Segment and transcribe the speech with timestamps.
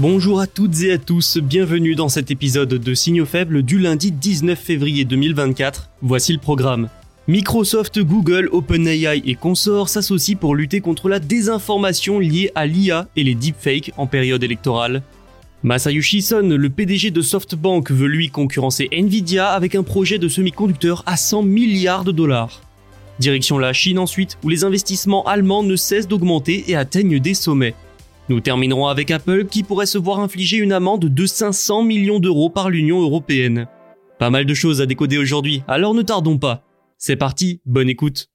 [0.00, 4.10] Bonjour à toutes et à tous, bienvenue dans cet épisode de Signaux faibles du lundi
[4.10, 5.90] 19 février 2024.
[6.00, 6.88] Voici le programme.
[7.28, 13.24] Microsoft, Google, OpenAI et consorts s'associent pour lutter contre la désinformation liée à l'IA et
[13.24, 15.02] les deepfakes en période électorale.
[15.64, 21.02] Masayoshi Son, le PDG de SoftBank, veut lui concurrencer Nvidia avec un projet de semi-conducteur
[21.04, 22.62] à 100 milliards de dollars.
[23.18, 27.74] Direction la Chine ensuite, où les investissements allemands ne cessent d'augmenter et atteignent des sommets.
[28.30, 32.48] Nous terminerons avec Apple qui pourrait se voir infliger une amende de 500 millions d'euros
[32.48, 33.66] par l'Union européenne.
[34.20, 36.62] Pas mal de choses à décoder aujourd'hui, alors ne tardons pas.
[36.96, 38.28] C'est parti, bonne écoute.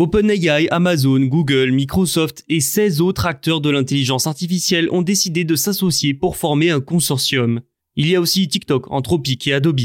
[0.00, 6.12] OpenAI, Amazon, Google, Microsoft et 16 autres acteurs de l'intelligence artificielle ont décidé de s'associer
[6.12, 7.60] pour former un consortium.
[7.94, 9.78] Il y a aussi TikTok, Anthropic et Adobe.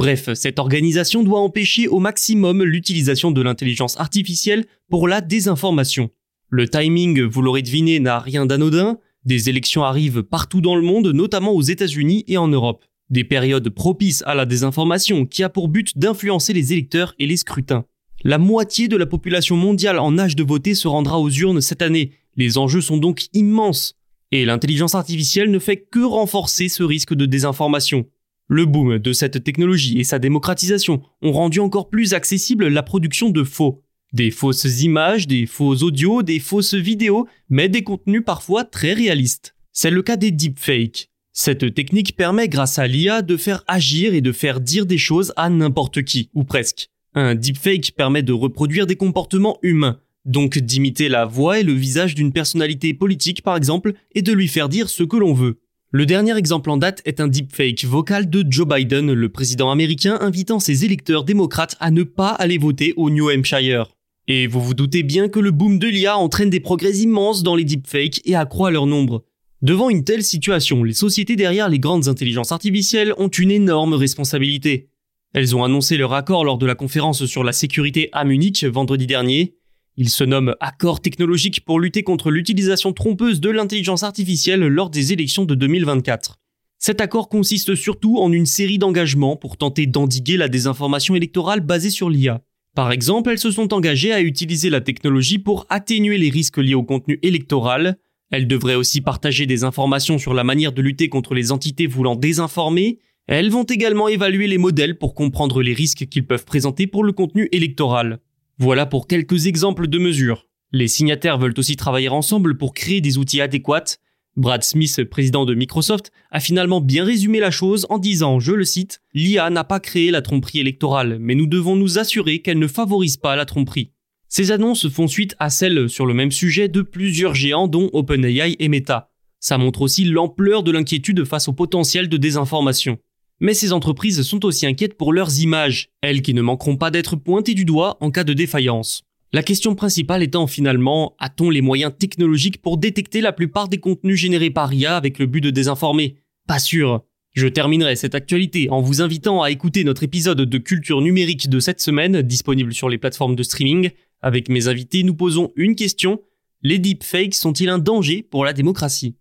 [0.00, 6.08] Bref, cette organisation doit empêcher au maximum l'utilisation de l'intelligence artificielle pour la désinformation.
[6.48, 8.96] Le timing, vous l'aurez deviné, n'a rien d'anodin.
[9.26, 12.86] Des élections arrivent partout dans le monde, notamment aux États-Unis et en Europe.
[13.10, 17.36] Des périodes propices à la désinformation qui a pour but d'influencer les électeurs et les
[17.36, 17.84] scrutins.
[18.24, 21.82] La moitié de la population mondiale en âge de voter se rendra aux urnes cette
[21.82, 22.12] année.
[22.36, 23.96] Les enjeux sont donc immenses.
[24.32, 28.06] Et l'intelligence artificielle ne fait que renforcer ce risque de désinformation.
[28.52, 33.30] Le boom de cette technologie et sa démocratisation ont rendu encore plus accessible la production
[33.30, 33.84] de faux.
[34.12, 39.54] Des fausses images, des faux audios, des fausses vidéos, mais des contenus parfois très réalistes.
[39.70, 41.10] C'est le cas des deepfakes.
[41.32, 45.32] Cette technique permet grâce à l'IA de faire agir et de faire dire des choses
[45.36, 46.88] à n'importe qui, ou presque.
[47.14, 52.16] Un deepfake permet de reproduire des comportements humains, donc d'imiter la voix et le visage
[52.16, 55.60] d'une personnalité politique par exemple, et de lui faire dire ce que l'on veut.
[55.92, 60.18] Le dernier exemple en date est un deepfake vocal de Joe Biden, le président américain
[60.20, 63.90] invitant ses électeurs démocrates à ne pas aller voter au New Hampshire.
[64.28, 67.56] Et vous vous doutez bien que le boom de l'IA entraîne des progrès immenses dans
[67.56, 69.24] les deepfakes et accroît leur nombre.
[69.62, 74.90] Devant une telle situation, les sociétés derrière les grandes intelligences artificielles ont une énorme responsabilité.
[75.34, 79.08] Elles ont annoncé leur accord lors de la conférence sur la sécurité à Munich vendredi
[79.08, 79.56] dernier,
[79.96, 85.12] il se nomme Accord technologique pour lutter contre l'utilisation trompeuse de l'intelligence artificielle lors des
[85.12, 86.38] élections de 2024.
[86.78, 91.90] Cet accord consiste surtout en une série d'engagements pour tenter d'endiguer la désinformation électorale basée
[91.90, 92.40] sur l'IA.
[92.74, 96.74] Par exemple, elles se sont engagées à utiliser la technologie pour atténuer les risques liés
[96.74, 97.98] au contenu électoral.
[98.30, 102.16] Elles devraient aussi partager des informations sur la manière de lutter contre les entités voulant
[102.16, 103.00] désinformer.
[103.26, 107.12] Elles vont également évaluer les modèles pour comprendre les risques qu'ils peuvent présenter pour le
[107.12, 108.20] contenu électoral.
[108.62, 110.46] Voilà pour quelques exemples de mesures.
[110.70, 113.96] Les signataires veulent aussi travailler ensemble pour créer des outils adéquats.
[114.36, 118.66] Brad Smith, président de Microsoft, a finalement bien résumé la chose en disant, je le
[118.66, 122.66] cite, L'IA n'a pas créé la tromperie électorale, mais nous devons nous assurer qu'elle ne
[122.66, 123.92] favorise pas la tromperie.
[124.28, 128.56] Ces annonces font suite à celles sur le même sujet de plusieurs géants dont OpenAI
[128.58, 129.10] et Meta.
[129.38, 132.98] Ça montre aussi l'ampleur de l'inquiétude face au potentiel de désinformation.
[133.40, 137.16] Mais ces entreprises sont aussi inquiètes pour leurs images, elles qui ne manqueront pas d'être
[137.16, 139.02] pointées du doigt en cas de défaillance.
[139.32, 144.18] La question principale étant finalement, a-t-on les moyens technologiques pour détecter la plupart des contenus
[144.18, 146.16] générés par IA avec le but de désinformer?
[146.46, 147.02] Pas sûr.
[147.32, 151.60] Je terminerai cette actualité en vous invitant à écouter notre épisode de culture numérique de
[151.60, 153.90] cette semaine, disponible sur les plateformes de streaming.
[154.20, 156.20] Avec mes invités, nous posons une question.
[156.62, 159.14] Les deepfakes sont-ils un danger pour la démocratie?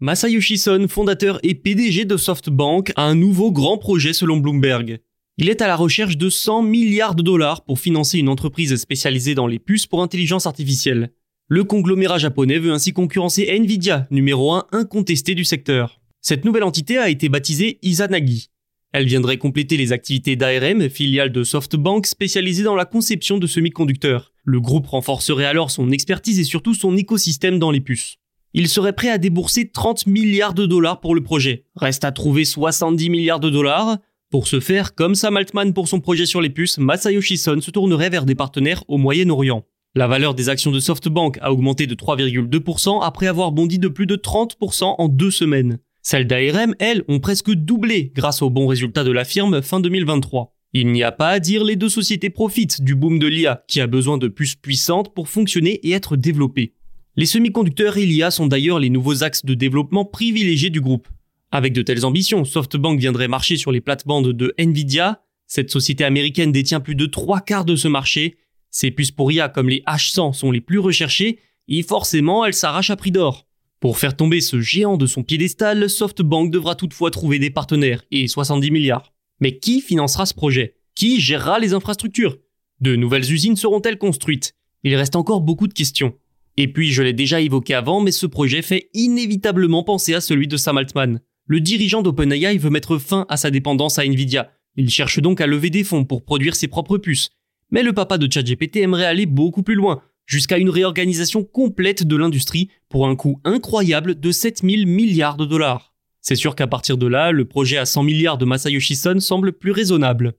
[0.00, 4.98] Masayoshi Son, fondateur et PDG de SoftBank, a un nouveau grand projet selon Bloomberg.
[5.38, 9.34] Il est à la recherche de 100 milliards de dollars pour financer une entreprise spécialisée
[9.34, 11.12] dans les puces pour intelligence artificielle.
[11.48, 15.98] Le conglomérat japonais veut ainsi concurrencer Nvidia, numéro 1 incontesté du secteur.
[16.20, 18.50] Cette nouvelle entité a été baptisée Izanagi.
[18.92, 24.34] Elle viendrait compléter les activités d'ARM, filiale de SoftBank spécialisée dans la conception de semi-conducteurs.
[24.44, 28.18] Le groupe renforcerait alors son expertise et surtout son écosystème dans les puces.
[28.58, 31.66] Il serait prêt à débourser 30 milliards de dollars pour le projet.
[31.76, 33.98] Reste à trouver 70 milliards de dollars.
[34.30, 37.70] Pour ce faire, comme Sam Altman pour son projet sur les puces, Masayoshi Son se
[37.70, 39.66] tournerait vers des partenaires au Moyen-Orient.
[39.94, 44.06] La valeur des actions de SoftBank a augmenté de 3,2% après avoir bondi de plus
[44.06, 45.78] de 30% en deux semaines.
[46.00, 50.54] Celles d'ARM, elles, ont presque doublé grâce aux bons résultats de la firme fin 2023.
[50.72, 53.82] Il n'y a pas à dire, les deux sociétés profitent du boom de l'IA qui
[53.82, 56.72] a besoin de puces puissantes pour fonctionner et être développées.
[57.18, 61.08] Les semi-conducteurs et sont d'ailleurs les nouveaux axes de développement privilégiés du groupe.
[61.50, 65.22] Avec de telles ambitions, SoftBank viendrait marcher sur les plates-bandes de Nvidia.
[65.46, 68.36] Cette société américaine détient plus de trois quarts de ce marché.
[68.70, 72.90] Ses puces pour IA comme les H100 sont les plus recherchées et forcément elles s'arrachent
[72.90, 73.46] à prix d'or.
[73.80, 78.28] Pour faire tomber ce géant de son piédestal, SoftBank devra toutefois trouver des partenaires et
[78.28, 79.14] 70 milliards.
[79.40, 80.76] Mais qui financera ce projet?
[80.94, 82.36] Qui gérera les infrastructures?
[82.82, 84.54] De nouvelles usines seront-elles construites?
[84.82, 86.14] Il reste encore beaucoup de questions.
[86.56, 90.48] Et puis, je l'ai déjà évoqué avant, mais ce projet fait inévitablement penser à celui
[90.48, 91.20] de Sam Altman.
[91.46, 94.50] Le dirigeant d'OpenAI veut mettre fin à sa dépendance à Nvidia.
[94.76, 97.30] Il cherche donc à lever des fonds pour produire ses propres puces.
[97.70, 102.16] Mais le papa de ChatGPT aimerait aller beaucoup plus loin, jusqu'à une réorganisation complète de
[102.16, 105.94] l'industrie pour un coût incroyable de 7000 milliards de dollars.
[106.20, 109.52] C'est sûr qu'à partir de là, le projet à 100 milliards de Masayoshi Son semble
[109.52, 110.34] plus raisonnable.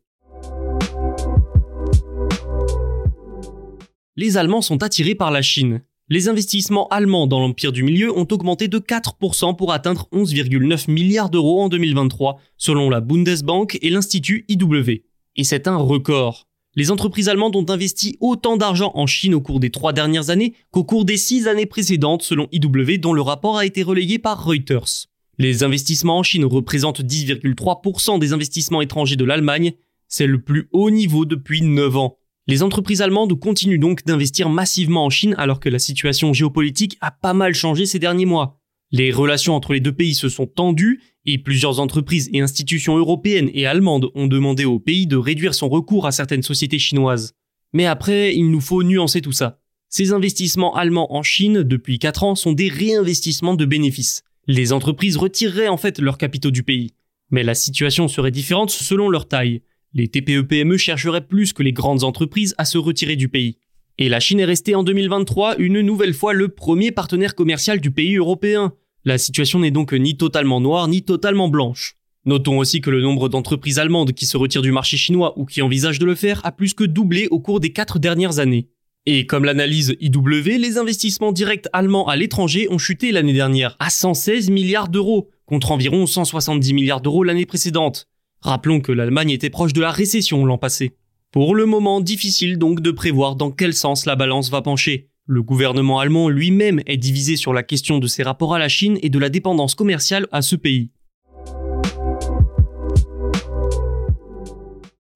[4.17, 5.81] Les Allemands sont attirés par la Chine.
[6.09, 11.29] Les investissements allemands dans l'empire du milieu ont augmenté de 4% pour atteindre 11,9 milliards
[11.29, 15.03] d'euros en 2023, selon la Bundesbank et l'Institut IW.
[15.35, 16.47] Et c'est un record.
[16.75, 20.53] Les entreprises allemandes ont investi autant d'argent en Chine au cours des trois dernières années
[20.71, 24.45] qu'au cours des six années précédentes, selon IW, dont le rapport a été relayé par
[24.45, 25.07] Reuters.
[25.39, 29.73] Les investissements en Chine représentent 10,3% des investissements étrangers de l'Allemagne.
[30.07, 32.17] C'est le plus haut niveau depuis 9 ans.
[32.49, 37.11] Les entreprises allemandes continuent donc d'investir massivement en Chine alors que la situation géopolitique a
[37.11, 38.61] pas mal changé ces derniers mois.
[38.91, 43.51] Les relations entre les deux pays se sont tendues et plusieurs entreprises et institutions européennes
[43.53, 47.33] et allemandes ont demandé au pays de réduire son recours à certaines sociétés chinoises.
[47.73, 49.59] Mais après, il nous faut nuancer tout ça.
[49.89, 54.23] Ces investissements allemands en Chine depuis 4 ans sont des réinvestissements de bénéfices.
[54.47, 56.93] Les entreprises retireraient en fait leurs capitaux du pays.
[57.29, 59.63] Mais la situation serait différente selon leur taille.
[59.97, 63.57] Les TPE-PME chercheraient plus que les grandes entreprises à se retirer du pays.
[63.97, 67.89] Et la Chine est restée en 2023 une nouvelle fois le premier partenaire commercial du
[67.89, 68.73] pays européen.
[69.05, 71.95] La situation n'est donc ni totalement noire ni totalement blanche.
[72.25, 75.63] Notons aussi que le nombre d'entreprises allemandes qui se retirent du marché chinois ou qui
[75.63, 78.69] envisagent de le faire a plus que doublé au cours des quatre dernières années.
[79.07, 83.89] Et comme l'analyse IW, les investissements directs allemands à l'étranger ont chuté l'année dernière à
[83.89, 88.07] 116 milliards d'euros, contre environ 170 milliards d'euros l'année précédente.
[88.41, 90.95] Rappelons que l'Allemagne était proche de la récession l'an passé.
[91.31, 95.09] Pour le moment, difficile donc de prévoir dans quel sens la balance va pencher.
[95.25, 98.97] Le gouvernement allemand lui-même est divisé sur la question de ses rapports à la Chine
[99.01, 100.91] et de la dépendance commerciale à ce pays.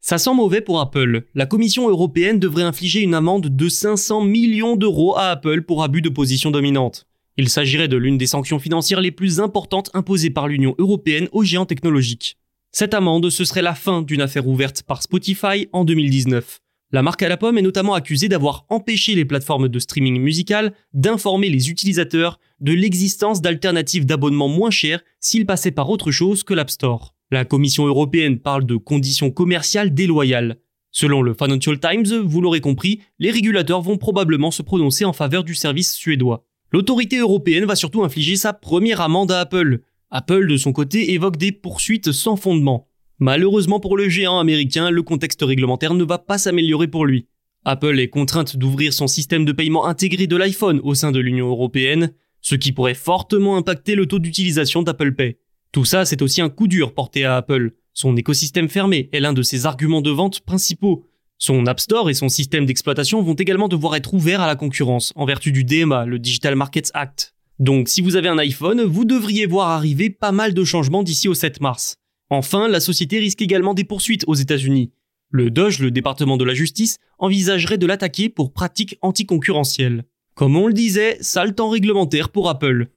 [0.02, 1.28] Ça sent mauvais pour Apple.
[1.34, 6.02] La Commission européenne devrait infliger une amende de 500 millions d'euros à Apple pour abus
[6.02, 7.08] de position dominante.
[7.38, 11.44] Il s'agirait de l'une des sanctions financières les plus importantes imposées par l'Union européenne aux
[11.44, 12.38] géants technologiques.
[12.74, 16.60] Cette amende, ce serait la fin d'une affaire ouverte par Spotify en 2019.
[16.94, 20.74] La marque à la pomme est notamment accusée d'avoir empêché les plateformes de streaming musical
[20.94, 26.54] d'informer les utilisateurs de l'existence d'alternatives d'abonnement moins chères s'ils passaient par autre chose que
[26.54, 27.14] l'App Store.
[27.30, 30.58] La Commission européenne parle de conditions commerciales déloyales.
[30.92, 35.44] Selon le Financial Times, vous l'aurez compris, les régulateurs vont probablement se prononcer en faveur
[35.44, 36.46] du service suédois.
[36.74, 39.82] L'autorité européenne va surtout infliger sa première amende à Apple,
[40.12, 42.90] Apple, de son côté, évoque des poursuites sans fondement.
[43.20, 47.28] Malheureusement pour le géant américain, le contexte réglementaire ne va pas s'améliorer pour lui.
[47.64, 51.48] Apple est contrainte d'ouvrir son système de paiement intégré de l'iPhone au sein de l'Union
[51.48, 55.38] européenne, ce qui pourrait fortement impacter le taux d'utilisation d'Apple Pay.
[55.72, 57.72] Tout ça, c'est aussi un coup dur porté à Apple.
[57.94, 61.08] Son écosystème fermé est l'un de ses arguments de vente principaux.
[61.38, 65.14] Son App Store et son système d'exploitation vont également devoir être ouverts à la concurrence
[65.16, 67.34] en vertu du DMA, le Digital Markets Act.
[67.62, 71.28] Donc si vous avez un iPhone, vous devriez voir arriver pas mal de changements d'ici
[71.28, 71.98] au 7 mars.
[72.32, 74.92] Enfin, la société risque également des poursuites aux États-Unis.
[75.30, 80.06] Le Doge, le département de la justice, envisagerait de l'attaquer pour pratiques anticoncurrentielles.
[80.34, 82.88] Comme on le disait, sale temps réglementaire pour Apple.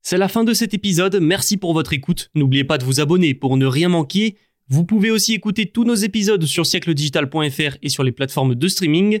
[0.00, 2.30] C'est la fin de cet épisode, merci pour votre écoute.
[2.34, 4.36] N'oubliez pas de vous abonner pour ne rien manquer.
[4.68, 9.20] Vous pouvez aussi écouter tous nos épisodes sur siècledigital.fr et sur les plateformes de streaming.